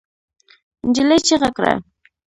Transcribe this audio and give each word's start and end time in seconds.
نجلۍ 0.87 1.19
چيغه 1.27 1.49
کړه. 1.57 1.73